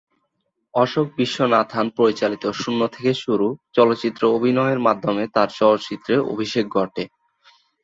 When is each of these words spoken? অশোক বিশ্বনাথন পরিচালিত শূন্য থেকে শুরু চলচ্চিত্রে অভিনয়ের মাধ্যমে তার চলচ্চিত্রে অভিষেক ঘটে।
অশোক 0.73 1.07
বিশ্বনাথন 1.17 1.85
পরিচালিত 1.97 2.43
শূন্য 2.61 2.81
থেকে 2.87 3.11
শুরু 3.23 3.47
চলচ্চিত্রে 3.73 4.25
অভিনয়ের 4.29 4.79
মাধ্যমে 4.79 5.23
তার 5.35 5.49
চলচ্চিত্রে 5.59 6.13
অভিষেক 6.33 6.65
ঘটে। 6.77 7.03